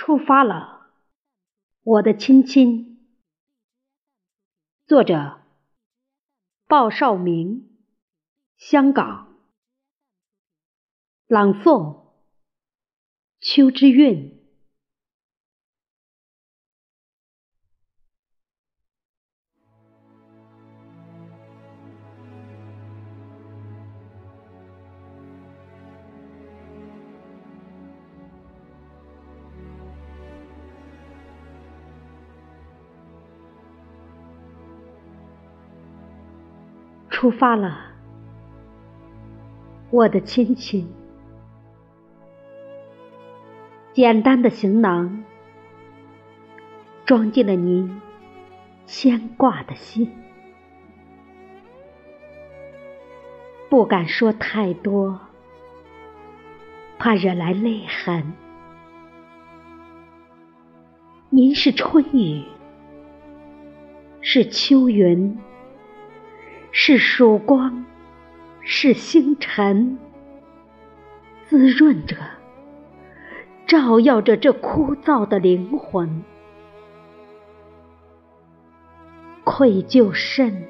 [0.00, 0.86] 出发了，
[1.82, 3.06] 我的亲亲。
[4.86, 5.42] 作者：
[6.66, 7.68] 鲍少明，
[8.56, 9.36] 香港。
[11.26, 12.14] 朗诵：
[13.40, 14.39] 秋之韵。
[37.10, 37.76] 出发了，
[39.90, 40.88] 我的亲亲。
[43.92, 45.24] 简单的行囊，
[47.04, 48.00] 装进了您
[48.86, 50.10] 牵挂的心。
[53.68, 55.20] 不敢说太多，
[56.98, 58.32] 怕惹来泪痕。
[61.28, 62.44] 您是春雨，
[64.20, 65.38] 是秋云。
[66.72, 67.84] 是曙光，
[68.62, 69.98] 是星辰，
[71.46, 72.16] 滋润着，
[73.66, 76.22] 照耀着这枯燥的灵魂。
[79.42, 80.62] 愧疚甚，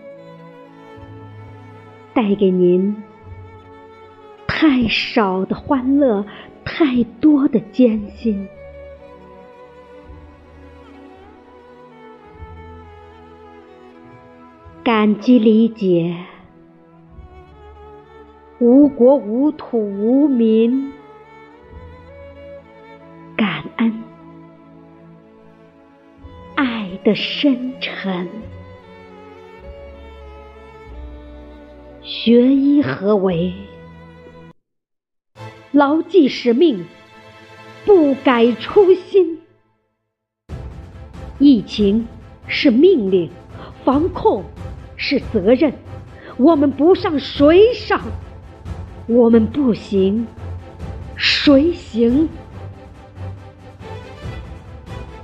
[2.14, 3.02] 带给您
[4.46, 6.24] 太少的欢乐，
[6.64, 8.48] 太多的艰辛。
[14.83, 16.17] 感激理解，
[18.59, 20.91] 无国无土无民，
[23.36, 24.03] 感恩
[26.56, 28.27] 爱的深沉。
[32.01, 33.53] 学医何为？
[35.73, 36.86] 牢记使命，
[37.84, 39.41] 不改初心。
[41.39, 42.08] 疫情
[42.47, 43.31] 是命令，
[43.84, 44.42] 防控。
[45.02, 45.72] 是责任，
[46.36, 47.98] 我们不上谁上？
[49.06, 50.27] 我们不行，
[51.16, 52.28] 谁行？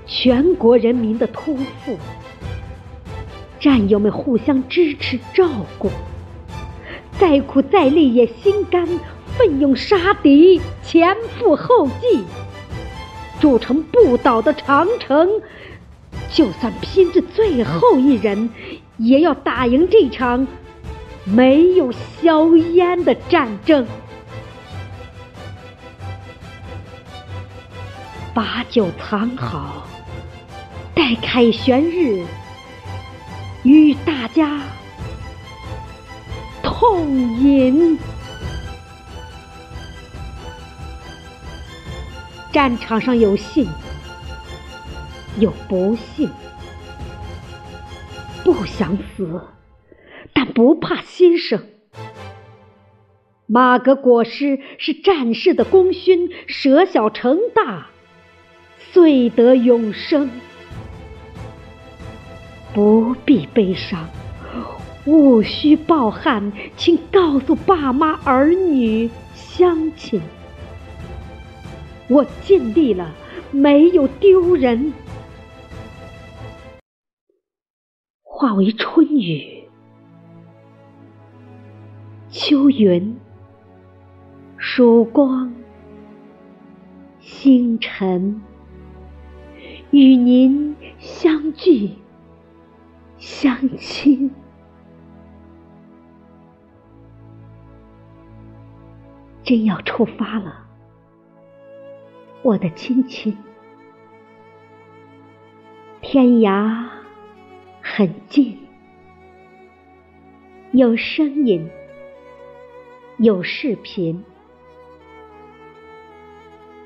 [0.06, 1.54] 全国人民的托
[1.84, 1.98] 付，
[3.60, 5.46] 战友们互相支持照
[5.78, 5.90] 顾，
[7.20, 8.88] 再苦再累也心甘，
[9.36, 12.24] 奋勇杀敌，前赴后继，
[13.40, 15.28] 筑成不倒的长城。
[16.32, 18.48] 就算拼着最后一人。
[18.98, 20.46] 也要打赢这场
[21.24, 23.86] 没有硝烟的战争。
[28.34, 29.86] 把酒藏好，
[30.94, 32.24] 待凯旋日
[33.62, 34.60] 与大家
[36.62, 37.08] 痛
[37.40, 37.98] 饮。
[42.52, 43.66] 战场上有幸，
[45.38, 46.30] 有不幸。
[48.56, 49.42] 不想死，
[50.32, 51.60] 但不怕牺牲。
[53.44, 57.88] 马革裹尸是战士的功勋，舍小成大，
[58.78, 60.30] 遂得永生。
[62.72, 64.08] 不必悲伤，
[65.04, 70.22] 勿需抱憾，请告诉爸妈、儿女、乡亲，
[72.08, 73.14] 我尽力了，
[73.50, 74.94] 没有丢人。
[78.38, 79.66] 化为春雨、
[82.28, 83.16] 秋云、
[84.58, 85.54] 曙光、
[87.18, 88.42] 星辰，
[89.90, 91.92] 与您相聚、
[93.16, 94.30] 相亲。
[99.42, 100.66] 真要出发了，
[102.42, 103.34] 我的亲亲，
[106.02, 106.95] 天涯。
[107.96, 108.58] 很近，
[110.72, 111.66] 有声音，
[113.16, 114.22] 有视频，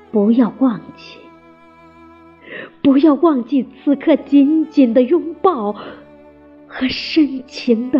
[0.09, 1.17] 不要忘记，
[2.81, 5.73] 不要忘记此刻紧紧的拥抱
[6.65, 7.99] 和深情的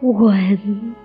[0.00, 0.96] 吻。